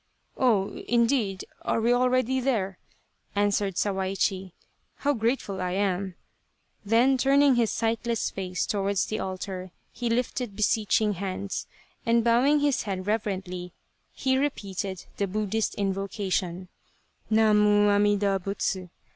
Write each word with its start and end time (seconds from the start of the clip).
"Oh, 0.35 0.77
indeed! 0.87 1.45
Are 1.61 1.79
we 1.79 1.93
already 1.93 2.39
there 2.39 2.69
f" 2.69 2.77
answered 3.45 3.75
Sawaichi," 3.75 4.53
how 5.03 5.13
grateful 5.13 5.61
I 5.61 5.73
am!" 5.73 6.15
then 6.83 7.19
turning 7.19 7.53
his 7.53 7.69
sightless 7.69 8.31
face 8.31 8.65
towards 8.65 9.05
the 9.05 9.19
altar 9.19 9.69
he 9.93 10.09
lifted 10.09 10.55
beseeching 10.55 11.13
hands, 11.13 11.67
and 12.03 12.23
bowing 12.23 12.61
his 12.61 12.81
head 12.81 13.05
reverently, 13.05 13.73
he 14.11 14.39
repeated 14.39 15.05
the 15.17 15.27
Buddhist 15.27 15.75
invocation:" 15.75 16.69
Namu 17.29 17.87
Amida 17.91 18.39
Butsu 18.39 18.89